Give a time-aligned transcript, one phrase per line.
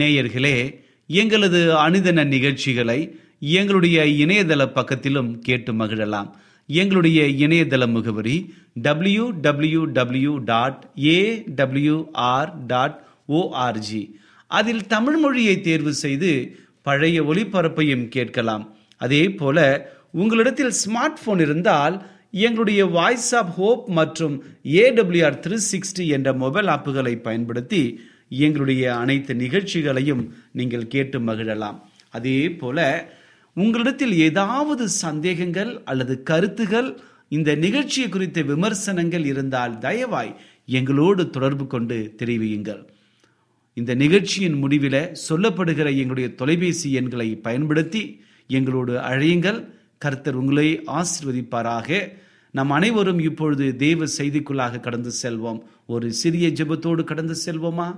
[0.00, 0.56] நேயர்களே
[1.06, 2.98] எங்களது அனுதின நிகழ்ச்சிகளை
[3.38, 6.30] எங்களுடைய இணையதள பக்கத்திலும் கேட்டு மகிழலாம்.
[6.66, 11.44] எங்களுடைய இணையதள முகவரி W W W dot A
[12.66, 12.96] dot
[13.28, 14.02] ORG
[14.46, 16.30] அதில் தமிழ் மொழியை தேர்வு செய்து
[16.82, 18.64] பழைய ஒளிபரப்பையும் கேட்கலாம்.
[18.96, 19.58] அதே போல
[20.10, 21.94] உங்களிடத்தில் ஸ்மார்ட் போன் இருந்தால்
[22.30, 24.34] எங்களுடைய வாய்ஸ் ஆப் ஹோப் மற்றும்
[24.82, 27.82] ஏடபிள்யூஆர் த்ரீ சிக்ஸ்டி என்ற மொபைல் ஆப்புகளை பயன்படுத்தி
[28.38, 31.80] எங்களுடைய அனைத்து நிகழ்ச்சிகளையும் நீங்கள் கேட்டு மகிழலாம்.
[32.10, 32.78] அதே போல
[33.54, 40.36] உங்களிடத்தில் ஏதாவது சந்தேகங்கள் அல்லது கருத்துகள் இந்த நிகழ்ச்சியை குறித்த விமர்சனங்கள் இருந்தால் தயவாய்
[40.66, 42.82] எங்களோடு தொடர்பு கொண்டு தெரிவியுங்கள்.
[43.74, 49.60] இந்த நிகழ்ச்சியின் முடிவில் சொல்லப்படுகிற எங்களுடைய தொலைபேசி எண்களை பயன்படுத்தி எங்களோடு அழையுங்கள்.
[49.98, 52.08] கர்த்தர் உங்களை ஆசிர்வதிப்பாராக.
[52.50, 55.60] நம் அனைவரும் இப்பொழுது தேவ செய்திக்குள்ளாக கடந்து செல்வோம்.
[55.86, 57.88] ஒரு சிறிய ஜெபத்தோடு கடந்து செல்வோமா?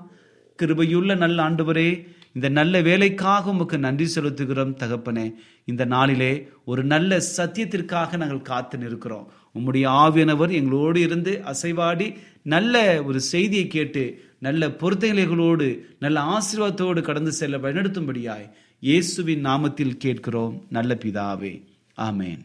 [0.62, 5.32] கிருபையுள்ள நல்ல ஆண்டவரே இந்த நல்ல வேலைக்காக உமக்கு நன்றி செலுத்துகிறோம் தகப்பனே.
[5.64, 9.32] இந்த நாளிலே ஒரு நல்ல சத்தியத்திற்காக நாங்கள் காத்து நிற்கிறோம்.
[9.54, 17.58] உம்முடைய ஆவியனவர் எங்களோடு இருந்து அசைவாடி நல்ல ஒரு செய்தியை கேட்டு நல்ல பொருத்தநிலைகளோடு நல்ல ஆசீர்வாதத்தோடு கடந்து செல்ல
[17.58, 20.64] வழிநடத்தும்படியாய் இயேசுவின் நாமத்தில் கேட்கிறோம்.
[20.70, 21.62] நல்ல பிதாவே.
[21.96, 22.42] ஆமேன்.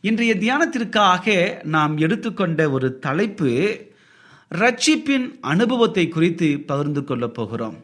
[0.00, 3.88] இன்றைய தியானத்திற்காக நாம் எடுத்துக்கொண்ட ஒரு தலைப்பு
[4.50, 7.76] ரட்சிப்பின் அனுபவத்தை குறித்து பகிர்ந்து கொள்ளப் போகிறோம்.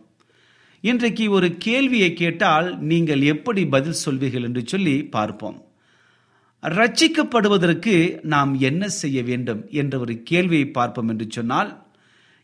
[0.81, 5.59] இன்றைக்கு ஒரு கேள்வியை கேட்டால் நீங்கள் எப்படி பதில் சொல்வீர்கள் என்று சொல்லி பார்ப்போம்.
[6.63, 11.71] ரட்சிக்கப்படுவதற்கு நாம் என்ன செய்ய வேண்டும் என்ற ஒரு கேள்வியை பார்ப்போம் என்று சொன்னால்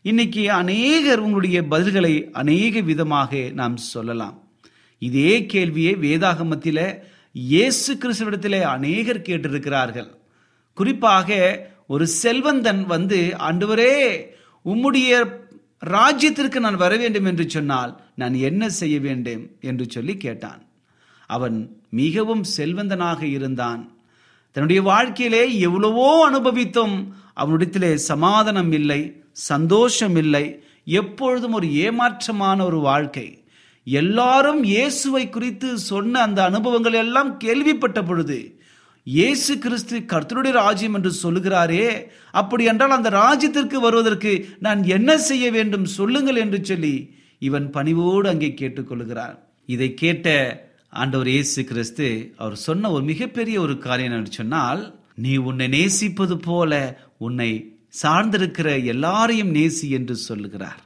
[0.01, 4.37] இன்னைக்கு அநேகர் உங்களுடைய பதில்களை அநேக விதமாக நாம் சொல்லலாம்.
[4.99, 6.79] இதே கேள்வியை வேதாகமத்தில
[7.31, 10.09] இயேசு கிறிஸ்துவிடத்திலே அநேகர் கேட்டிருக்கிறார்கள்.
[10.73, 11.29] குறிப்பாக
[11.93, 13.95] ஒரு செல்வந்தன் வந்து ஆண்டவரே
[14.65, 15.11] உம்முடைய
[15.91, 19.43] ராஜ்யத்திற்கு நான் வர வேண்டும் என்று சொன்னால் நான் என்ன செய்ய வேண்டும்?
[19.61, 20.61] என்று சொல்லி கேட்டான்.
[21.29, 21.57] அவன்
[22.01, 23.81] மிகவும் செல்வந்தனாக இருந்தான்.
[24.55, 26.95] தன்னுடைய வாழ்க்கையிலே எவ்வளவோ அனுபவித்தும்
[27.35, 29.01] அவனிடத்திலே சமாதானம் இல்லை
[29.49, 30.45] சந்தோஷம் இல்லை.
[30.97, 33.27] எப்பொழுதும் ஒரு ஏமாற்றமான ஒரு வாழ்க்கை.
[33.87, 38.39] எல்லாரும் இயேசுவை குறித்து சொன்ன அந்த அனுபவங்கள் எல்லாம் கேள்விப்பட்ட பொழுது
[39.07, 41.85] இயேசு கிறிஸ்து கர்த்தருடைய ராஜ்யம் என்று சொல்லுகிறாரே.
[42.31, 46.95] அப்படி என்றால் அந்த ராஜ்யத்திற்கு வருவதற்கு நான் என்ன செய்ய வேண்டும் சொல்லுங்கள் என்று சொல்லி
[47.39, 49.35] இவன் பணிவோடு அங்கே கேட்டுக்கொள்கிறார்
[49.65, 50.27] இதை கேட்ட
[50.89, 52.07] ஆண்டவர் இயேசு கிறிஸ்து
[52.37, 54.81] அவர் சொன்ன ஒரு மிகப்பெரிய ஒரு காரியம் என்று சொன்னால்
[55.15, 56.73] நீ உன்னை நேசிப்பது போல
[57.17, 57.51] உன்னை
[58.03, 60.82] சார்ந்திருக்கிற எல்லாரையும் நேசி என்று சொல்லுகிறார்.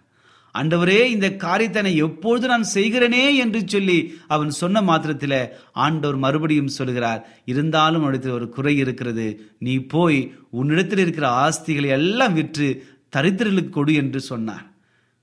[0.58, 3.98] ஆண்டவரே இந்த காரியத்தை எப்பொழுது நான் செய்கிறேனே என்று சொல்லி
[4.36, 5.40] அவன் சொன்ன மாத்திரத்தில்
[5.86, 7.22] ஆண்டவர் மறுபடியும் சொல்கிறார்
[7.52, 9.28] இருந்தாலும் அவனிடத்தில் ஒரு குறை இருக்கிறது.
[9.66, 10.20] நீ போய்
[10.60, 12.70] உன்னிடத்தில் இருக்கிற ஆஸ்திகளை எல்லாம் விற்று
[13.14, 14.66] தரித்திரலுக்கு கொடு என்று சொன்னார்.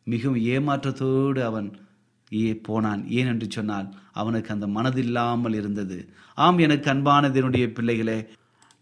[0.07, 1.69] மிகவும் ஏமாற்றத்தோடு அவன்
[2.33, 3.03] ஏ போனான்.
[3.19, 3.89] ஏன் என்று சொன்னால்
[4.21, 5.99] அவனுக்கு அந்த மனதில்லாமல் இருந்தது.
[6.45, 8.19] ஆம் எனக்கு அன்பானதனுடைய பிள்ளைகளே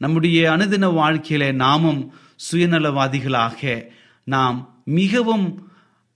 [0.00, 2.00] நம்முடைய அனுதின வாழ்க்கையில நாமும்
[2.46, 3.60] சுயநலவாதிகளாக
[4.26, 4.56] நாம்
[4.98, 5.46] மிகவும்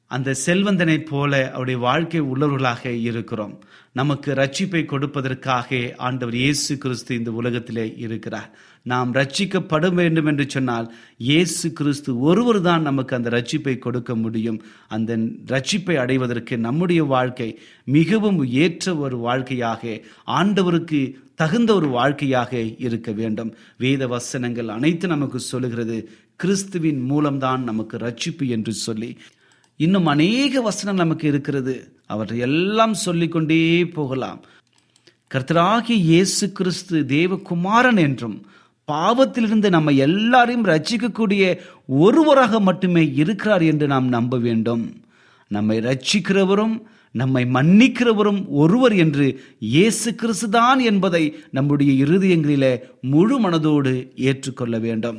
[0.07, 3.59] அந்த செல்வந்தனைப் போல அவருடைய வாழ்க்கை உள்ளவர்களாக இருக்கிறோம்.
[3.93, 8.51] நமக்கு ரட்சிப்பை கொடுப்பதற்காக ஆண்டவர் இயேசு கிறிஸ்து இந்த உலகத்திலே இருக்கிறார்.
[8.83, 14.63] நாம் ரட்சிக்கப்பட வேண்டும் என்று சொன்னால் இயேசு கிறிஸ்து ஒருவர் தான் நமக்கு அந்த ரட்சிப்பை கொடுக்க முடியும்.
[14.89, 21.01] அந்த ரட்சிப்பை அடைவதற்கு நம்முடைய வாழ்க்கை மிகவும் ஏற்ற ஒரு வாழ்க்கையாக ஆண்டவருக்கு
[21.35, 23.55] தகுந்த ஒரு வாழ்க்கையாக இருக்க வேண்டும்.
[23.79, 26.11] வேத வசனங்கள் அனைத்து நமக்கு சொல்லுகிறது.
[26.37, 29.19] கிறிஸ்துவின் மூலம்தான் நமக்கு ரட்சிப்பு என்று சொல்லி.
[29.77, 31.75] இன்னும் அநேக வசனம் நமக்கு இருக்கிறது.
[32.07, 34.41] அவற்றை எல்லாம் சொல்லிக்கொண்டே போகலாம்.
[35.35, 38.37] கர்த்தராகிய இயேசு கிறிஸ்து தேவகுமாரன் என்றும்
[38.89, 44.85] பாவத்திலிருந்து நம்ம எல்லாரையும் ரட்சிக்கக்கூடிய ஒருவராக மட்டுமே இருக்கிறார் என்று நாம் நம்ப வேண்டும்.
[45.49, 46.77] நம்மை ரட்சிக்கிறவரும்
[47.11, 49.27] நம்மை மன்னிக்கிறவரும் ஒருவர் என்று
[49.59, 55.19] இயேசு கிறிஸ்துதான் என்பதை நம்முடைய இருதயங்களிலே முழு மனதோடு ஏற்றுக்கொள்ள வேண்டும்.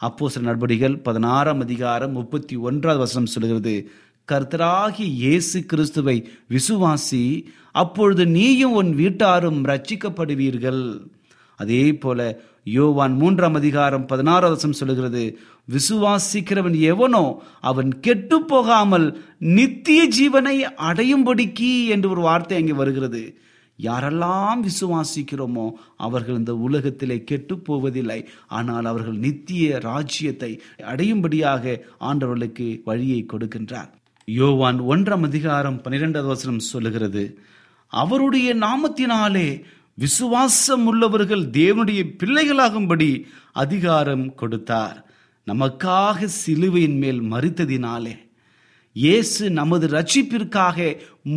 [0.00, 3.74] அப்போ சில நடவடிக்கைகள் பதினாறாம் அதிகாரம் முப்பத்தி ஒன்றாவது வசனம் சொல்கிறது
[4.28, 6.16] கர்த்தராகி இயேசு கிறிஸ்துவை
[6.50, 10.82] விசுவாசி அப்பொழுது நீயும் உன் வீட்டாரும் ரட்சிக்கப்படுவீர்கள்
[11.60, 12.20] அதே போல
[12.64, 15.22] யோவான் மூன்றாம் அதிகாரம் பதினாறாவது வசனம் சொல்லுகிறது.
[15.70, 17.24] விசுவாசிக்கிறவன் எவனோ
[17.60, 19.06] அவன் கெட்டு போகாமல்
[19.38, 20.56] நித்திய ஜீவனை
[20.88, 23.22] அடையும்படிக்கு என்று ஒரு வார்த்தை அங்கே வருகிறது.
[23.78, 33.90] யாரெல்லாம் விசுவாசிக்கிறோமோ அவர்கள் இந்த உலகத்திலே கெட்டு போவதில்லை ஆனால் அவர்கள் நித்திய ராஜ்யத்தை அடையும்படியாக ஆண்டவர்களுக்கு வழியை கொடுக்கின்றார்.
[34.24, 37.38] யோவான் ஒன்றாம் அதிகாரம் பன்னிரெண்டாவது வசனம் சொல்லுகிறது
[37.88, 39.62] அவருடைய நாமத்தினாலே
[39.94, 43.10] விசுவாசம் உள்ளவர்கள் தேவனுடைய பிள்ளைகளாகும்படி
[43.52, 45.04] அதிகாரம் கொடுத்தார்.
[45.46, 48.14] நமக்காக சிலுவையின் மேல் மறித்ததினாலே
[49.04, 50.76] இயேசு நமது ரட்சிப்பிற்காக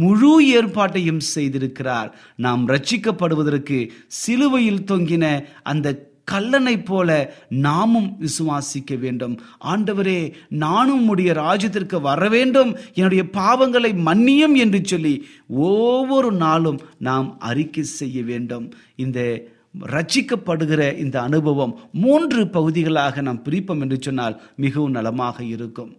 [0.02, 2.10] முழு ஏற்பாட்டையும் செய்திருக்கிறார்.
[2.36, 5.26] நாம் ரட்சிக்கப்படுவதற்கு சிலுவையில் தொங்கின
[5.72, 5.88] அந்த
[6.32, 7.10] கல்லனை போல
[7.50, 9.36] நாமும் விசுவாசிக்க வேண்டும்.
[9.64, 12.72] ஆண்டவரே நானும் உடைய ராஜ்யத்திற்கு வர வேண்டும்.
[12.94, 15.16] என்னுடைய பாவங்களை மன்னியும் என்று சொல்லி
[15.50, 18.68] ஒவ்வொரு நாளும் நாம் அறிக்கை செய்ய வேண்டும்.
[18.96, 19.20] இந்த
[19.96, 21.74] ரட்சிக்கப்படுகிற இந்த அனுபவம்
[22.04, 25.92] மூன்று பகுதிகளாக நாம் பிரிப்போம் என்று சொன்னால் மிகவும் நலமாக இருக்கும்.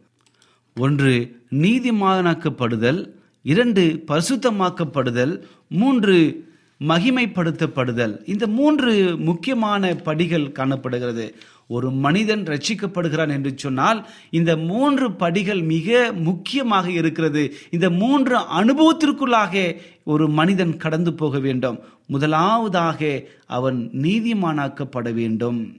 [0.78, 3.10] ஒன்று நீதிமானாக்கப்படுதல்.
[3.42, 5.40] இரண்டு பரிசுத்தமாக்கப்படுதல்.
[5.68, 6.48] மூன்று
[6.88, 8.28] மகிமைப்படுத்தப்படுதல்.
[8.28, 11.34] இந்த மூன்று முக்கியமான படிகள் காணப்படுகிறது.
[11.68, 17.54] ஒரு மனிதன் ரட்சிக்கப்படுகிறான் என்று சொன்னால் இந்த மூன்று படிகள் மிக முக்கியமாக இருக்கிறது.
[17.70, 21.78] இந்த மூன்று அனுபவத்திற்குள்ளாக ஒரு மனிதன் கடந்து போக வேண்டும்.
[22.06, 25.76] முதலாவதாக அவன் நீதிமானாக்கப்பட வேண்டும்.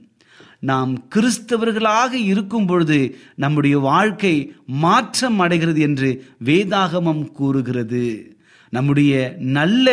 [0.62, 2.98] நாம் கிறிஸ்தவர்களாக இருக்கும் பொழுது
[3.34, 6.10] நம்முடைய வாழ்க்கை மாற்றம் அடைகிறது என்று
[6.44, 8.36] வேதாகமம் கூறுகிறது.
[8.70, 9.86] நம்முடைய நல்ல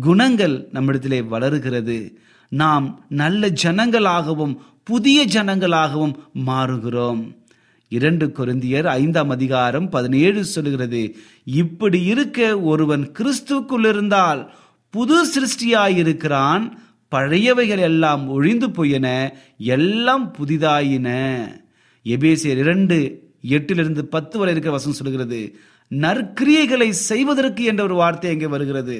[0.00, 2.18] குணங்கள் நம்மிடத்திலே வளருகிறது.
[2.48, 6.14] நாம் நல்ல ஜனங்களாகவும் புதிய ஜனங்களாகவும்
[6.46, 7.22] மாறுகிறோம்.
[7.88, 14.54] இரண்டு கொரிந்தியர் ஐந்தாம் அதிகாரம் பதினேழு சொல்கிறது இப்படி இருக்க ஒருவன் கிறிஸ்துக்குள் இருந்தால்
[14.90, 16.64] புது சிருஷ்டியாயிருக்கிறான்
[17.12, 19.06] பழையவைகள் எல்லாம் ஒழிந்து போயின
[19.76, 21.08] எல்லாம் புதிதாயின.
[22.04, 22.98] எபேசியர் இரண்டு
[23.54, 25.40] எட்டிலிருந்து பத்து வரை இருக்கிற வசனம் சொல்கிறது
[25.90, 28.96] நற்கிரியைகளை செய்வதற்கு என்ற ஒரு வார்த்தை அங்கே வருகிறது.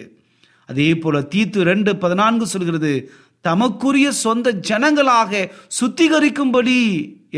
[0.69, 2.93] அதே போல தீத்து ரெண்டு பதினான்கு சொல்கிறது
[3.41, 5.33] தமக்குரிய சொந்த ஜனங்களாக
[5.79, 6.79] சுத்திகரிக்கும்படி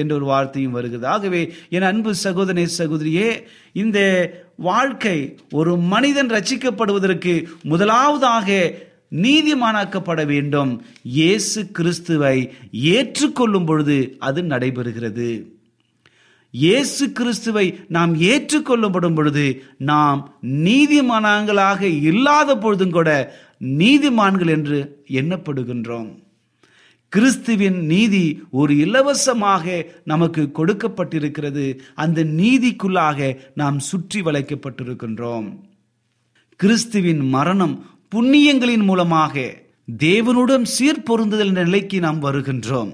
[0.01, 1.07] என்ற ஒரு வார்த்தையும் வருகிறது.
[1.07, 1.41] ஆகவே
[1.77, 3.29] என் அன்பு சகோதரே சகோதரியே
[3.73, 3.99] இந்த
[4.69, 5.17] வாழ்க்கை
[5.53, 8.49] ஒரு மனிதன் ரச்சிக்கப்படுவதற்கு முதலாவதாக
[9.13, 10.83] நீதிமானாக்கப்பட வேண்டும்.
[11.03, 12.37] இயேசு கிறிஸ்துவை
[12.71, 15.29] ஏற்றுக்கொள்ளும் பொழுது அது நடைபெறுகிறது.
[16.51, 26.09] இயேசு கிறிஸ்துவை நாம் ஏற்றுக்கொள்ளப்படும் பொழுது நாம் நீதிமானங்களாக இல்லாத பொழுதும் கூட நீதிமான்கள் என்று எண்ணப்படுகின்றோம்.
[27.09, 31.79] கிறிஸ்துவின் நீதி ஒரு இலவசமாக நமக்கு கொடுக்கப்பட்டிருக்கிறது.
[31.95, 35.47] அந்த நீதிக்குள்ளாக நாம் சுற்றி வளைக்கப்பட்டிருக்கின்றோம்.
[36.57, 39.55] கிறிஸ்துவின் மரணம் புண்ணியங்களின் மூலமாக
[39.99, 42.93] தேவனுடன் சீர்பொருந்துதல் நிலைக்கு நாம் வருகின்றோம்.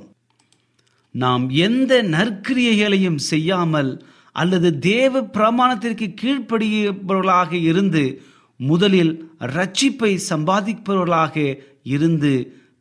[1.11, 8.23] நாம் எந்த நற்கிரியைகளையும் செய்யாமல் அல்லது தேவ பிரமாணத்திற்கு கீழ்ப்படியவர்களாக இருந்து
[8.57, 12.33] முதலில் ரட்சிப்பை சம்பாதிப்பவர்களாக இருந்து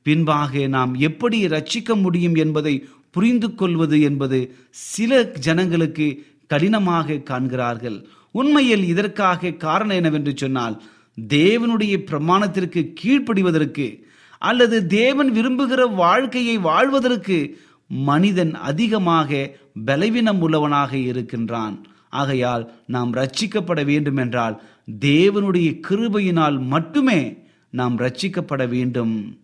[0.03, 8.07] பின்பாக நாம் எப்படி ரட்சிக்க முடியும் என்பதை புரிந்து கொள்வது என்பது சில ஜனங்களுக்கு கடினமாக காண்கிறார்கள்.
[8.31, 10.81] உண்மையில் இதற்காக காரணம் என்னவென்று சொன்னால்
[11.17, 14.03] தேவனுடைய பிரமாணத்திற்கு கீழ்ப்படிவதற்கு
[14.37, 21.85] அல்லது தேவன் விரும்புகிற வாழ்க்கையை வாழ்வதற்கு மனிதன் அதிகமாக பலவீனம் உள்ளவனாக இருக்கின்றான்.
[22.09, 24.61] ஆகையால் நாம் ரட்சிக்கப்பட வேண்டும் என்றால்
[24.99, 27.37] தேவனுடைய கிருபையினால் மட்டுமே
[27.69, 29.37] நாம் ரட்சிக்கப்பட வேண்டும்.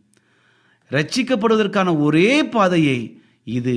[0.92, 3.76] ரட்சிக்கப்படுவதற்கான ஒரே பாதையை இது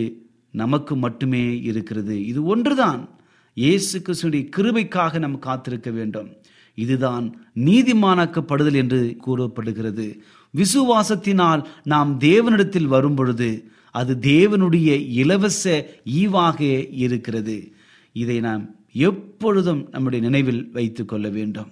[0.51, 2.27] நமக்கு மட்டுமே இருக்கிறது.
[2.27, 3.09] இது ஒன்றுதான்.
[3.55, 6.29] இயேசு கிருஷ்ணனுடைய கிருபைக்காக நாம் காத்திருக்க வேண்டும்.
[6.75, 10.23] இதுதான் நீதிமானாக்கப்படுதல் என்று கூறப்படுகிறது.
[10.57, 17.73] விசுவாசத்தினால் நாம் தேவனிடத்தில் வரும்பொழுது அது தேவனுடைய இலவச ஈவாக இருக்கிறது.
[18.12, 21.71] இதை நாம் எப்பொழுதும் நம்முடைய நினைவில் வைத்து கொள்ள வேண்டும்.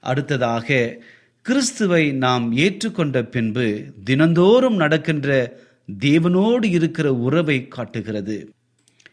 [0.00, 0.98] அடுத்ததாக
[1.42, 5.58] கிறிஸ்துவை நாம் ஏற்றுக்கொண்ட பின்பு தினந்தோறும் நடக்கின்ற
[5.98, 8.50] தேவனோடு இருக்கிற உறவை காட்டுகிறது.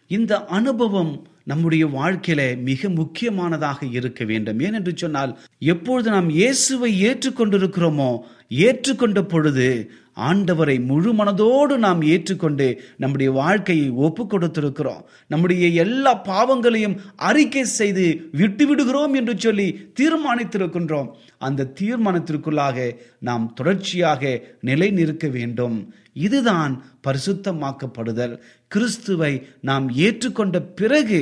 [0.07, 4.59] இந்த அனுபவம் நம்முடைய வாழ்க்கையில மிக முக்கியமானதாக இருக்க வேண்டும்.
[4.59, 5.33] ஏனென்று சொன்னால்
[5.73, 8.09] எப்பொழுது நாம் இயேசுவை ஏற்றுக்கொண்டிருக்கிறோமோ
[8.65, 9.69] ஏற்றுக்கொண்ட பொழுது
[10.27, 15.01] ஆண்டவரை முழு மனதோடு நாம் ஏற்றுக்கொண்டு நம்முடைய வாழ்க்கையை ஒப்பு கொடுத்திருக்கிறோம்.
[15.27, 16.95] நம்முடைய எல்லா பாவங்களையும்
[17.29, 19.67] அறிக்கை செய்து விட்டு விடுகிறோம் என்று சொல்லி
[19.99, 21.09] தீர்மானித்திருக்கின்றோம்.
[21.47, 22.87] அந்த தீர்மானத்திற்குள்ளாக
[23.19, 25.77] நாம் தொடர்ச்சியாக நிலை நிற்க வேண்டும்.
[26.15, 26.74] இதுதான்
[27.07, 28.39] பரிசுத்தமாக்கப்படுதல்.
[28.67, 31.22] கிறிஸ்துவை நாம் ஏற்றுக்கொண்ட பிறகு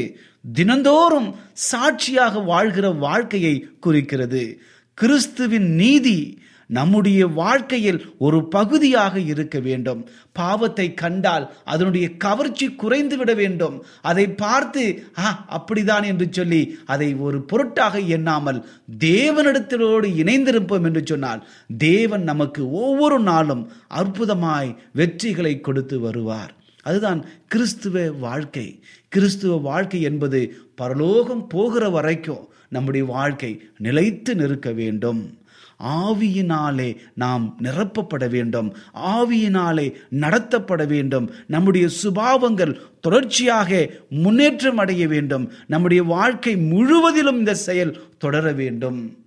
[0.54, 4.62] தினந்தோறும் சாட்சியாக வாழ்கிற வாழ்க்கையை குறிக்கிறது.
[4.94, 10.10] கிறிஸ்துவின் நீதி நம்முடைய வாழ்க்கையில் ஒரு பகுதியாக இருக்க வேண்டும்.
[10.32, 13.84] பாவத்தை கண்டால் அதனுடைய கவர்ச்சி குறைந்து விட வேண்டும்.
[14.02, 18.66] அதை பார்த்து ஆ அப்படிதான் என்று சொல்லி அதை ஒரு பொருட்டாக எண்ணாமல்
[19.00, 26.54] தேவனிடத்திலோடு இணைந்திருப்போம் என்று சொன்னால் தேவன் நமக்கு ஒவ்வொரு நாளும் அற்புதமாய் வெற்றிகளை கொடுத்து வருவார்.
[26.82, 28.80] அதுதான் கிறிஸ்துவ வாழ்க்கை.
[29.08, 35.38] கிறிஸ்துவ வாழ்க்கை என்பது பரலோகம் போகிற வரைக்கும் நம்முடைய வாழ்க்கை நிலைத்து நிற்க வேண்டும்.
[35.84, 38.76] ஆவியினாலே நாம் நிரப்பப்பட வேண்டும்.
[38.94, 41.32] ஆவியினாலே நடத்தப்பட வேண்டும்.
[41.48, 45.52] நம்முடைய சுபாவங்கள் தொடர்ச்சியாக முன்னேற்றம் அடைய வேண்டும்.
[45.68, 49.18] நம்முடைய வாழ்க்கை முழுவதிலும் இந்த செயல் தொடர வேண்டும்.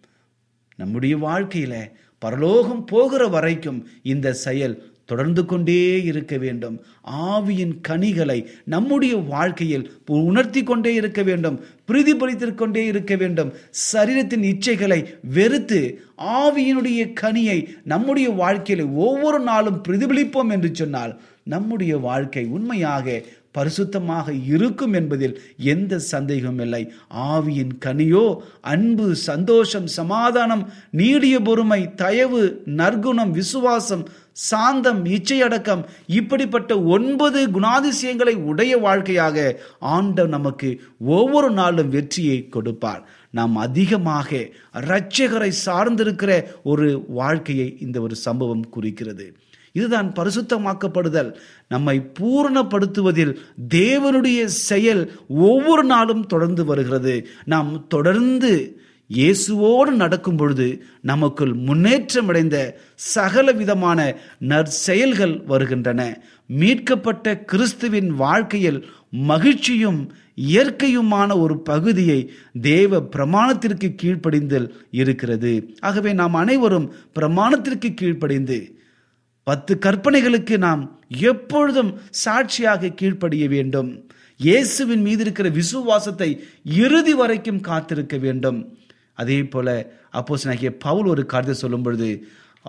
[0.77, 6.77] நம்முடைய வாழ்க்கையில பரலோகம் போகிற வரைக்கும் இந்த செயல் தொடர்ந்து கொண்டே இருக்க வேண்டும்.
[7.11, 11.61] ஆவியின் கனிகளை நம்முடைய வாழ்க்கையில் உணர்த்தி கொண்டே இருக்க வேண்டும்.
[11.89, 13.53] பிரதிபலித்துக் கொண்டே இருக்க வேண்டும்.
[13.93, 15.01] சரீரத்தின் இச்சைகளை
[15.35, 15.81] வெறுத்து
[16.19, 23.23] ஆவியினுடைய கனியை நம்முடைய வாழ்க்கையில் ஒவ்வொரு நாளும் பிரதிபலிப்போம் என்று சொன்னால் நம்முடைய வாழ்க்கை உண்மையாக
[23.59, 26.93] பரிசுத்தமாக இருக்கும் என்பதில் எந்த சந்தேகமும் இல்லை.
[27.15, 28.25] ஆவியின் கனியோ
[28.61, 34.05] அன்பு சந்தோஷம் சமாதானம் நீடிய பொறுமை தயவு நற்குணம் விசுவாசம்
[34.37, 43.09] சாந்தம் இச்சையடக்கம் இப்படிப்பட்ட ஒன்பது குணாதிசயங்களை உடைய வாழ்க்கையாக ஆண்டவர் நமக்கு ஒவ்வொரு நாளும் வெற்றியை கொடுப்பார்.
[43.31, 49.37] நாம் அதிகமாக இரட்சகரை சார்ந்திருக்கிற ஒரு வாழ்க்கையை இந்த ஒரு சம்பவம் குறிக்கிறது.
[49.73, 51.35] இதுதான் பரிசுத்தமாக்கப்படுதல்.
[51.69, 53.37] நம்மை பூரணப்படுத்துவதில்
[53.75, 57.27] தேவனுடைய செயல் ஒவ்வொரு நாளும் தொடர்ந்து வருகிறது.
[57.45, 60.67] நாம் தொடர்ந்து இயேசுவோடு நடக்கும் பொழுது
[61.01, 62.57] நமக்குள் முன்னேற்றம் அடைந்த
[62.95, 63.99] சகல விதமான
[64.39, 66.01] நற்செயல்கள் வருகின்றன.
[66.47, 70.01] மீட்கப்பட்ட கிறிஸ்துவின் வாழ்க்கையில் மகிழ்ச்சியும்
[70.55, 75.53] இயற்கையுமான ஒரு பகுதியை தேவ பிரமாணத்திற்கு கீழ்ப்படிந்தல் இருக்கிறது.
[75.81, 78.59] ஆகவே நாம் அனைவரும் பிரமாணத்திற்கு கீழ்ப்படிந்து
[79.43, 83.91] பத்து கற்பனைகளுக்கு நாம் எப்பொழுதும் சாட்சியாக கீழ்ப்படிய வேண்டும்.
[84.41, 86.31] இயேசுவின் மீது இருக்கிற விசுவாசத்தை
[86.65, 88.59] இறுதி வரைக்கும் காத்திருக்க வேண்டும்.
[89.17, 89.69] அதே போல
[90.19, 92.11] அப்போஸ்தலனாகிய பவுல் ஒரு காரியத்தை சொல்லும் பொழுது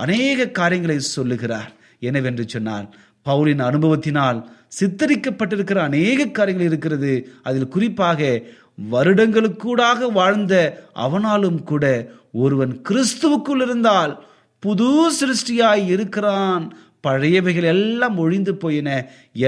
[0.04, 1.72] அநேக காரியங்களை சொல்லுகிறார்.
[2.00, 2.88] என்னவென்று சொன்னால்
[3.26, 4.40] பவுலின் அனுபவத்தினால்
[4.80, 7.14] சித்தரிக்கப்பட்டிருக்கிற அநேக காரியங்கள் இருக்கிறது.
[7.44, 8.22] அதில் குறிப்பாக
[8.92, 10.54] வருடங்களுக்கூடாக வாழ்ந்த
[11.06, 11.86] அவனாலும் கூட
[12.44, 14.14] ஒருவன் கிறிஸ்துவுக்குள் இருந்தால்
[14.64, 16.66] புது சிருஷ்டியாய் இருக்கிறான்
[17.08, 18.90] பழையவைகள் எல்லாம் ஒழிந்து போயின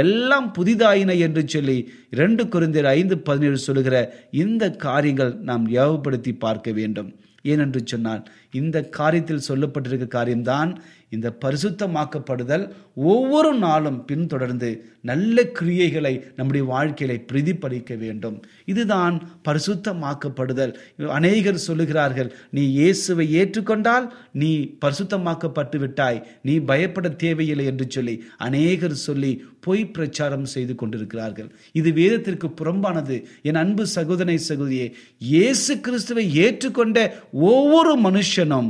[0.03, 1.77] எல்லாம் புதிதாயின என்று சொல்லி
[2.17, 3.95] இரண்டு குருந்தர் ஐந்து பதினேழு சொல்லுகிற
[4.43, 7.09] இந்த காரியங்கள் நாம் ஞாபகப்படுத்தி பார்க்க வேண்டும்.
[7.51, 8.23] ஏனென்று சொன்னால்
[8.59, 10.71] இந்த காரியத்தில் சொல்லப்பட்டிருக்க காரியம்தான்
[11.09, 12.65] இந்த பரிசுத்தமாக்கப்படுதல்
[13.13, 14.69] ஒவ்வொரு நாளும் பின்தொடர்ந்து
[15.01, 18.37] நல்ல கிரியைகளை நம்முடைய வாழ்க்கையில பிரதிபலிக்க வேண்டும்.
[18.65, 19.15] இதுதான்
[19.47, 20.73] பரிசுத்தமாக்கப்படுதல்.
[21.17, 24.51] அநேகர் சொல்லுகிறார்கள் நீ இயேசுவை ஏற்றுக்கொண்டால் நீ
[24.85, 31.49] பரிசுத்தமாக்கப்பட்டு விட்டாய் நீ பயப்பட தேவையில்லை என்று சொல்லி அநேகர் சொல்லி பொய் பிரச்சாரம் செய்து கொண்டிருக்கிறார்கள்.
[31.79, 33.15] இது வேதத்திற்கு புறம்பானது.
[33.41, 34.87] என் அன்பு சகோதரனை சகோதரியே
[35.31, 36.99] இயேசு கிறிஸ்துவை ஏற்றுக்கொண்ட
[37.31, 38.69] ஒவ்வொரு மனுஷனும்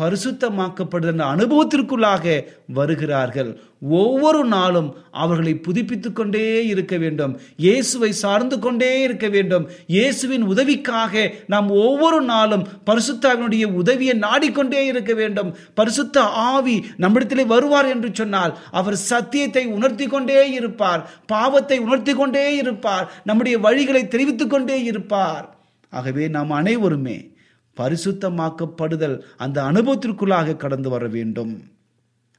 [0.00, 3.60] பரிசுத்தமாக்கப்படுகிற அனுபவத்திற்குள்ளாக வருகிறார்கள்.
[3.80, 7.40] ஒவ்வொரு நாளும் அவர்களை புதுப்பித்து கொண்டே இருக்க வேண்டும்.
[7.56, 9.68] இயேசுவை சார்ந்து கொண்டே இருக்க வேண்டும்.
[9.86, 15.54] இயேசுவின் உதவிக்காக நாம் ஒவ்வொரு நாளும் பரிசுத்தாவினுடைய உதவியை நாடிக்கொண்டே இருக்க வேண்டும்.
[15.74, 21.10] பரிசுத்த ஆவி நம்மிடத்திலே வருவார் என்று சொன்னால் அவர் சத்தியத்தை உணர்த்தி கொண்டே இருப்பார்.
[21.26, 23.12] பாவத்தை உணர்த்தி கொண்டே இருப்பார்.
[23.24, 25.58] நம்முடைய வழிகளை தெரிவித்துக் கொண்டே இருப்பார்.
[25.90, 27.30] ஆகவே நாம் அனைவருமே
[27.76, 31.62] பரிசுத்தமாக்கப்படுதல் அந்த அனுபவத்திற்குள்ளாக கடந்து வர வேண்டும்.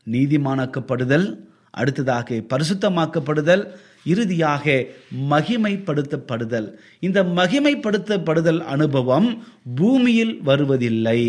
[0.06, 1.38] நீதிமானாக்கப்படுதல்
[1.72, 3.68] அடுத்ததாக பரிசுத்தமாக்கப்படுதல்
[4.04, 4.86] இறுதியாக
[5.30, 6.74] மகிமைப்படுத்தப்படுதல்.
[7.00, 9.44] இந்த மகிமைப்படுத்தப்படுதல் அனுபவம்
[9.76, 11.22] பூமியில் வருவதில்லை.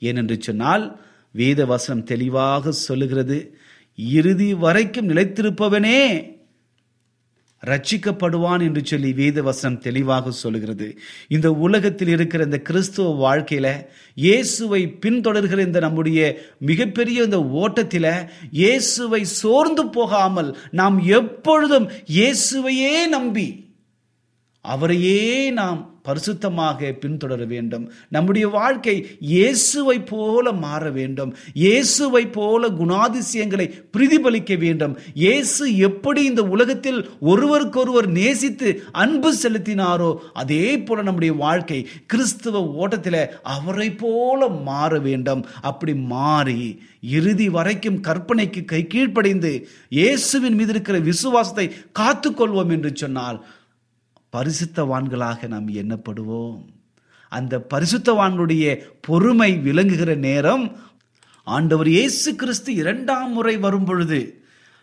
[0.00, 1.00] ஏனென்று சொன்னால்
[1.36, 3.58] வேதவசனம் தெளிவாக சொல்லுகிறது
[3.96, 5.98] இறுதி வரைக்கும் நிலைத்திருப்பவனே
[7.66, 10.98] ரட்சிக்கப்படுவான் என்று சொல்லி வேத வசனம் தெளிவாக சொல்லுகிறது.
[11.28, 13.68] இந்த உலகத்தில் இருக்கிற இந்த கிறிஸ்துவ வாழ்க்கையில
[14.14, 16.20] இயேசுவை பின்தொடர்கிற இந்த நம்முடைய
[16.58, 23.69] மிகப்பெரிய இந்த ஓட்டத்தில இயேசுவை சோர்ந்து போகாமல் நாம் எப்பொழுதும் இயேசுவையே நம்பி
[24.64, 27.82] அவரையே நாம் பரிசுத்தமாக பின்தொடர வேண்டும்.
[28.08, 28.94] நம்முடைய வாழ்க்கை
[29.32, 31.32] இயேசுவை போல மாற வேண்டும்.
[31.62, 34.94] இயேசுவை போல குணாதிசயங்களை பிரதிபலிக்க வேண்டும்.
[35.14, 38.70] இயேசு எப்படி இந்த உலகத்தில் ஒருவருக்கொருவர் நேசித்து
[39.04, 43.22] அன்பு செலுத்தினாரோ அதே போல நம்முடைய வாழ்க்கை கிறிஸ்துவ ஓட்டத்தில்
[43.56, 45.44] அவரை போல மாற வேண்டும்.
[45.62, 46.60] அப்படி மாறி
[47.18, 49.52] இறுதி வரைக்கும் கற்பனைக்கு கை கீழ்ப்படைந்து
[49.98, 51.66] இயேசுவின் மீது இருக்கிற விசுவாசத்தை
[52.00, 53.38] காத்துக்கொள்வோம் என்று சொன்னால்
[54.36, 56.64] பரிசுத்தவான்களாக நாம் எண்ணப்படுவோம்.
[57.28, 60.76] அந்த பரிசுத்தவான்களுடைய பொறுமை விளங்குகிற நேரம்
[61.44, 64.42] ஆண்டவர் இயேசு கிறிஸ்து இரண்டாம் முறை வரும் பொழுது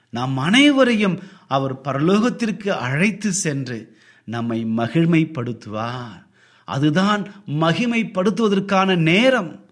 [0.10, 6.26] நாம் அனைவரையும் அவர் பரலோகத்திற்கு அழைத்து சென்று நம்மை மகிழ்மைப்படுத்துவார்.
[6.66, 9.66] அதுதான் மகிமைப்படுத்துவதற்கான நேரம்.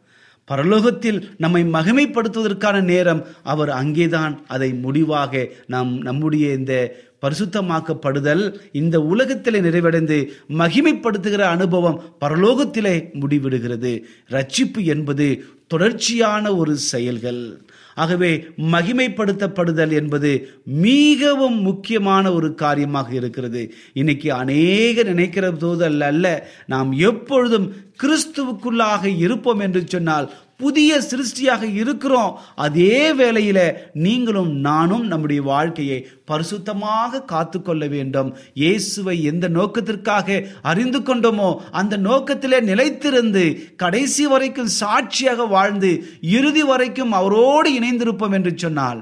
[0.51, 3.25] பரலோகத்தில் நம்மை மகிமைப்படுத்துவதற்கான நேரம்.
[3.43, 14.03] அவர் அங்கேதான் அதை முடிவாக நாம் நம்முடைய இந்த பரிசுத்தமாக்கப்படுதல் இந்த உலகத்திலே நிறைவடைந்து மகிமைப்படுத்துகிற அனுபவம் பரலோகத்திலே முடிவிடுகிறது.
[14.29, 17.61] ரட்சிப்பு என்பது தொடர்ச்சியான ஒரு செயல்கள்.
[17.95, 23.73] ஆகவே மகிமைப்படுத்தப்படுதல் என்பது மிகவும் முக்கியமான ஒரு காரியமாக இருக்கிறது.
[23.93, 32.33] இன்னைக்கு அநேக நினைக்கிற போது அல்ல அல்ல நாம் எப்பொழுதும் கிறிஸ்துவுக்குள்ளாக இருப்போம் என்று சொன்னால் புதிய சிருஷ்டியாக இருக்கிறோம்.
[32.55, 33.59] அதே வேளையில
[33.93, 35.99] நீங்களும் நானும் நம்முடைய வாழ்க்கையை
[36.31, 38.29] பரிசுத்தமாக காத்துக்கொள்ள வேண்டும்.
[38.53, 43.43] இயேசுவை எந்த நோக்கத்திற்காக அறிந்து கொண்டோமோ அந்த நோக்கத்திலே நிலைத்திருந்து
[43.75, 45.91] கடைசி வரைக்கும் சாட்சியாக வாழ்ந்து
[46.37, 49.01] இறுதி வரைக்கும் அவரோடு இணைந்திருப்போம் என்று சொன்னால்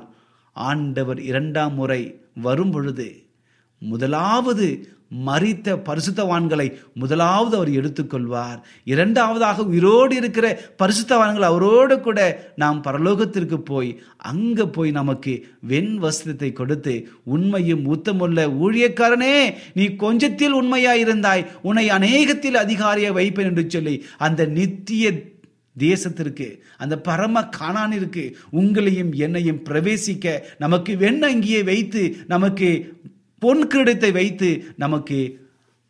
[0.56, 2.02] ஆண்டவர் இரண்டாம் முறை
[2.42, 3.08] வரும் பொழுது
[3.82, 4.68] முதலாவது
[5.28, 8.60] மறித்த பரிசுத்தவான்களை முதலாவது அவர் எடுத்துக்கொள்வார்.
[8.84, 12.20] இரண்டாவதாக உயிரோடு இருக்கிற பரிசுத்தவான்கள் அவரோடு கூட
[12.56, 21.46] நாம் பரலோகத்திற்கு போய் அங்கே போய் நமக்கு வெண் வஸ்திரத்தை கொடுத்து உண்மையும் ஊத்தமுள்ள ஊழியக்காரனே நீ கொஞ்சத்தில் உண்மையாயிருந்தாய்
[21.62, 25.32] உன்னை அநேகத்தில் அதிகாரியை வைப்பேன் என்று சொல்லி அந்த நித்திய
[25.76, 26.48] தேசத்திற்கு
[26.78, 32.68] அந்த பரம காணானிற்கு உங்களையும் என்னையும் பிரவேசிக்க நமக்கு வெண்ணங்கியை வைத்து நமக்கு
[33.44, 34.52] பொன் கிரீடத்தை வைத்து
[34.84, 35.20] நமக்கு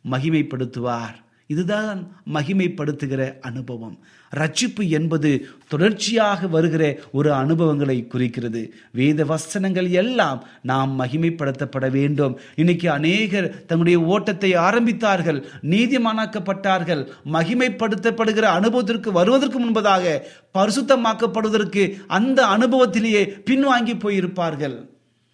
[0.04, 1.14] மகிமைப்படுத்துவார்.
[1.52, 1.98] இதுதான்
[2.34, 3.96] மகிமைப்படுத்துகிற அனுபவம்.
[4.40, 5.30] ரட்சிப்பு என்பது
[5.72, 6.84] தொடர்ச்சியாக வருகிற
[7.18, 8.62] ஒரு அனுபவங்களை குறிக்கிறது.
[8.98, 10.40] வேத வசனங்கள் எல்லாம்
[10.70, 12.34] நாம் மகிமைப்படுத்தப்பட வேண்டும்.
[12.62, 15.40] இன்னைக்கு அநேகர் தங்களுடைய ஓட்டத்தை ஆரம்பித்தார்கள்
[15.74, 17.04] நீதிமானாக்கப்பட்டார்கள்
[17.36, 20.18] மகிமைப்படுத்தப்படுகிற அனுபவத்திற்கு வருவதற்கு முன்பதாக
[20.58, 21.84] பரிசுத்தமாக்கப்படுவதற்கு
[22.18, 24.78] அந்த அனுபவத்திலேயே பின்வாங்கி போயிருப்பார்கள்.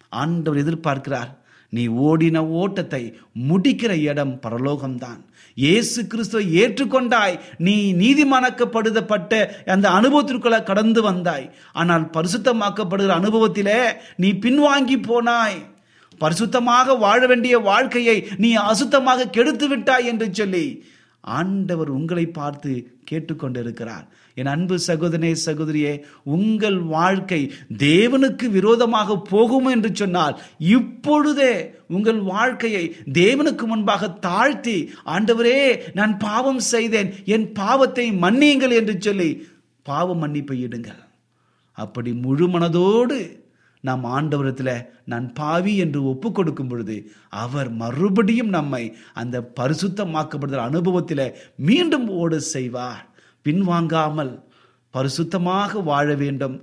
[0.09, 1.31] ஆண்டவர் எதிர்பார்க்கிறார்
[1.77, 3.03] நீ ஓடின ஓட்டத்தை
[3.49, 5.21] முடிக்கிற இடம் பரலோகம்தான்.
[5.57, 7.35] இயேசு கிறிஸ்துவை ஏற்றுக்கொண்டாய்.
[7.67, 9.41] நீ நீதிமானக்கப்படுதப்பட்ட
[9.75, 11.47] அந்த அனுபவத்திற்குள்ள கடந்து வந்தாய்.
[11.81, 13.79] ஆனால் பரிசுத்தமாக்கப்படுகிற அனுபவத்திலே
[14.23, 15.59] நீ பின்வாங்கி போனாய்.
[16.21, 20.65] பரிசுத்தமாக வாழ வேண்டிய வாழ்க்கையை நீ அசுத்தமாக கெடுத்து விட்டாய் என்று சொல்லி
[21.37, 22.71] ஆண்டவர் உங்களை பார்த்து
[23.09, 24.05] கேட்டுக்கொண்டிருக்கிறார்.
[24.35, 27.41] என் அன்பு சகோதரனே சகோதரியே உங்கள் வாழ்க்கை
[27.77, 31.53] தேவனுக்கு விரோதமாக போகும் என்று சொன்னால் இப்பொழுதே
[31.87, 39.29] உங்கள் வாழ்க்கையை தேவனுக்கு முன்பாக தாழ்த்தி ஆண்டவரே நான் பாவம் செய்தேன் என் பாவத்தை மன்னியுங்கள் என்று சொல்லி
[39.83, 41.01] பாவ மன்னிப்பை இடுங்கள்.
[41.77, 43.39] அப்படி முழு மனதோடு
[43.83, 46.95] நாம் ஆண்டவரத்தில் நான் பாவி என்று ஒப்பு கொடுக்கும் பொழுது
[47.29, 51.23] அவர் மறுபடியும் நம்மை அந்த பரிசுத்தமாக்கப்படுதல் அனுபவத்தில்
[51.55, 53.05] மீண்டும் ஓட செய்வார்.
[53.45, 54.33] பின்வாங்காமல்
[54.93, 56.55] பரிசுத்தமாக வாழ வேண்டும்.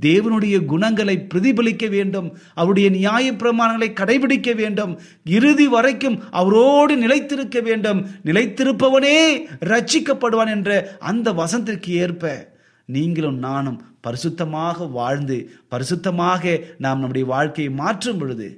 [0.00, 2.36] தேவனுடைய குணங்களை பிரதிபலிக்க வேண்டும்.
[2.54, 5.00] அவருடைய நியாய பிரமாணங்களை கடைபிடிக்க வேண்டும்.
[5.24, 8.06] இறுதி வரைக்கும் அவரோடு நிலைத்திருக்க வேண்டும்.
[8.24, 9.18] நிலைத்திருப்பவனே
[9.60, 12.52] ரட்சிக்கப்படுவான் என்ற அந்த வசந்திற்கு ஏற்ப
[12.86, 18.48] நீங்களும் நானும் பரிசுத்தமாக வாழ்ந்து பரிசுத்தமாக நாம் நம்முடைய வாழ்க்கையை மாற்றும் பொழுது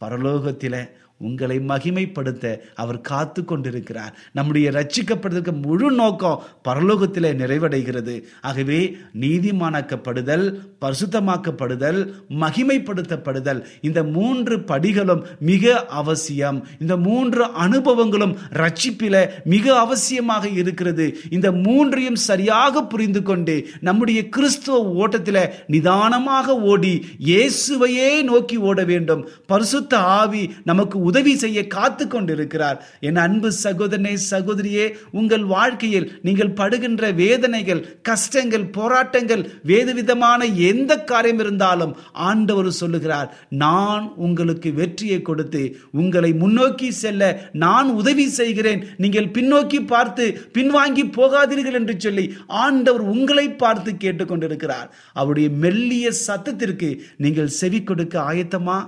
[0.00, 0.80] பரலோகத்தில்
[1.18, 8.22] உங்களை மகிமைப்படுத்த அவர் காத்து கொண்டிருக்கிறார் நம்முடைய ரட்சிக்கப்படுவதற்கு முழு நோக்கம் பரலோகத்தில் நிறைவடைகிறது.
[8.40, 10.44] ஆகவே நீதிமானாக்கப்படுதல்
[10.84, 12.00] பரிசுத்தமாக்கப்படுதல்
[12.40, 16.66] மகிமைப்படுத்தப்படுதல் இந்த மூன்று படிகளும் மிக அவசியம்.
[16.80, 21.06] இந்த மூன்று அனுபவங்களும் ரட்சிப்பில மிக அவசியமாக இருக்கிறது.
[21.30, 29.28] இந்த மூன்றையும் சரியாக புரிந்து கொண்டு நம்முடைய கிறிஸ்துவ ஓட்டத்தில் நிதானமாக ஓடி இயேசுவையே நோக்கி ஓட வேண்டும்.
[29.46, 34.86] பரிசுத்த ஆவி நமக்கு உதவி செய்ய காத்து கொண்டிருக்கிறார் என் அன்பு சகோதரனே சகோதரியே
[35.20, 40.40] உங்கள் வாழ்க்கையில் நீங்கள் படுகின்ற வேதனைகள் கஷ்டங்கள் போராட்டங்கள் வேறு விதமான
[40.70, 41.94] எந்த காரியம் இருந்தாலும்
[42.30, 43.28] ஆண்டவர் சொல்லுகிறார்
[43.64, 45.62] நான் உங்களுக்கு வெற்றியை கொடுத்து
[46.00, 47.22] உங்களை முன்னோக்கி செல்ல
[47.64, 48.82] நான் உதவி செய்கிறேன்.
[49.02, 50.24] நீங்கள் பின்னோக்கி பார்த்து
[50.56, 52.24] பின்வாங்கி போகாதீர்கள் என்று சொல்லி
[52.64, 54.88] ஆண்டவர் உங்களை பார்த்து கேட்டுக்கொண்டிருக்கிறார்.
[55.20, 56.90] அவருடைய மெல்லிய சத்தத்திற்கு
[57.24, 58.78] நீங்கள் செவி கொடுக்க ஆயத்தமா?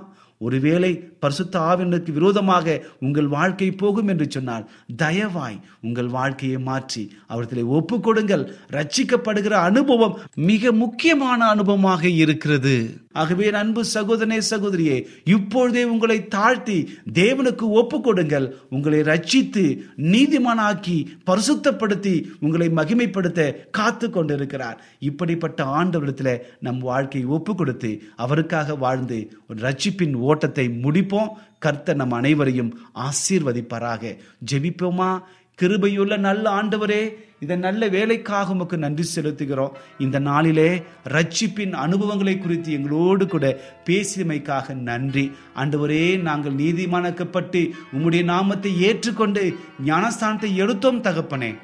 [0.41, 0.91] ஒருவேளை
[1.23, 4.67] பரிசுத்த ஆவினருக்கு விரோதமாக உங்கள் வாழ்க்கை போகும் என்று சொன்னால்
[5.03, 8.43] தயவாய் உங்கள் வாழ்க்கையை மாற்றி அவர்களை ஒப்பு கொடுங்கள்
[8.77, 10.17] ரட்சிக்கப்படுகிற அனுபவம்
[10.51, 12.75] மிக முக்கியமான அனுபவமாக இருக்கிறது.
[13.21, 14.97] ஆகவே அன்பு சகோதரனே சகோதரியே
[15.35, 16.77] இப்பொழுதே உங்களை தாழ்த்தி
[17.13, 19.63] தேவனுக்கு ஒப்பு கொடுங்கள் உங்களை ரட்சித்து
[20.13, 20.97] நீதிமானாக்கி
[21.29, 23.39] பரிசுத்தப்படுத்தி உங்களை மகிமைப்படுத்த
[23.71, 24.77] காத்து கொண்டிருக்கிறார்.
[25.09, 31.09] இப்படிப்பட்ட ஆண்டவரிடத்தில் நம் வாழ்க்கையை ஒப்பு கொடுத்து அவருக்காக வாழ்ந்து ஒரு ரட்சிப்பின் ஓட்டத்தை முடிப்போம்.
[31.59, 34.17] கர்த்தர் நம் அனைவரையும் ஆசீர்வதிப்பாராக.
[34.51, 35.19] ஜெபிப்போமா?
[35.61, 39.71] கிருபையுள்ள நல்ல ஆண்டவரே இந்த நல்ல வேலைக்காக உமக்கு நன்றி செலுத்துகிறோம்.
[39.99, 45.31] இந்த நாளிலே ரட்சிப்பின் அனுபவங்களை குறித்து எங்களோடு கூட பேசியமைக்காக நன்றி.
[45.55, 51.57] ஆண்டவரே நாங்கள் நீதிமானக்கப்பட்டு உம்முடைய நாமத்தை ஏற்றுக்கொண்டு ஞானஸ்தானத்தை எடுத்தோம் தகப்பனே.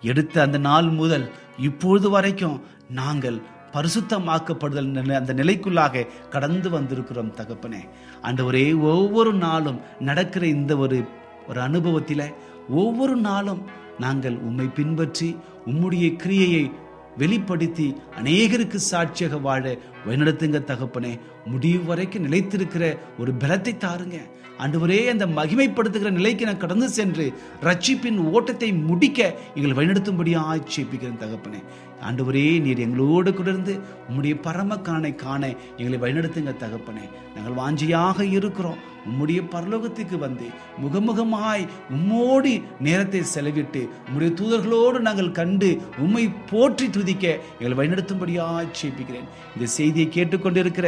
[0.00, 7.80] எடுத்த அந்த நாள் முதல் இப்பொழுது வரைக்கும் நாங்கள் பரிசுத்தமாக்கப்படுதல் அந்த நிலைக்குள்ளாக கடந்து வந்திருக்கிறோம் தகப்பனே.
[8.22, 11.04] ஆண்டவரே ஒவ்வொரு நாளும் நடக்கிற இந்த ஒரு
[11.48, 12.32] ஒரு அனுபவத்தில்
[12.68, 13.62] ஒவ்வொரு நாளும்
[13.98, 16.72] நாங்கள் உம்மை பின்பற்றி உம்முடைய கிரியையை
[17.18, 17.86] வெளிப்படுத்தி
[18.22, 19.76] அநேகருக்கு சாட்சியாக வாழ
[20.06, 21.12] வழிநடத்துங்க தகப்பனே.
[21.44, 24.18] முடிவு வரைக்கும் நிலைத்திருக்கிற ஒரு பலத்தை தாருங்க.
[24.58, 27.26] அன்றுவரே அந்த மகிமைப்படுத்துகிற நிலைக்கு நான் கடந்து சென்று
[27.62, 31.60] ரட்சிப்பின் ஓட்டத்தை முடிக்க எங்களை வழிநடத்தும்படி ஆட்சேபிக்கிறேன் தகப்பனே.
[32.08, 37.04] ஆண்டவரே நீர் எங்களோடு குடர்ந்து இருந்து உம்முடைய பரமக்கானை காண எங்களை வழிநடத்துங்க தகப்பனே.
[37.36, 38.96] நாங்கள் வாஞ்சியாக இருக்கிறோம்.
[39.08, 40.46] உம்முடைய பரலோகத்துக்கு வந்து
[40.82, 41.64] முகமுகமாய்
[41.96, 47.26] உம்மோடி நேரத்தை செலவிட்டு உம்முடைய தூதர்களோடு நாங்கள் கண்டு உம்மை போற்றி துதிக்க
[47.60, 50.86] எங்களை வழிநடத்தும்படியாக சேப்பிக்கிறேன் இந்த செய்தியை கேட்டுக்கொண்டிருக்கிற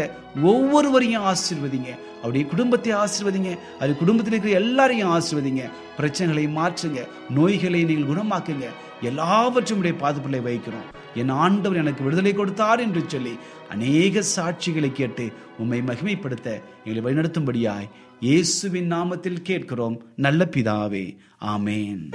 [0.52, 1.90] ஒவ்வொருவரையும் ஆசிர்வதிங்க.
[2.16, 3.50] அவருடைய குடும்பத்தை ஆசீர்வதிங்க.
[3.80, 5.62] அது குடும்பத்தில் இருக்கிற எல்லாரையும் ஆசிர்வதிங்க.
[5.98, 7.00] பிரச்சனைகளை மாற்றுங்க.
[7.30, 8.68] நோய்களை நீங்கள் குணமாக்குங்க.
[9.02, 10.94] எல்லாவற்றும் உடைய பாதுகாப்பில் வைக்கிறோம்.
[11.14, 13.38] என் ஆண்டவர் எனக்கு விடுதலை கொடுத்தார் என்று சொல்லி
[13.70, 20.02] அநேக சாட்சிகளை கேட்டு உம்மை மகிமைப்படுத்த எங்களை வழிநடத்தும்படியாய் இயேசுவின் நாமத்தில் கேட்கிறோம்.
[20.16, 21.16] நல்ல பிதாவே.
[21.44, 22.14] ஆமேன்.